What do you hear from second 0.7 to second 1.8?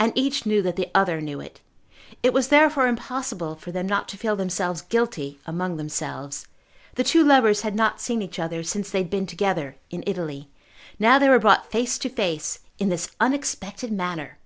the other knew it.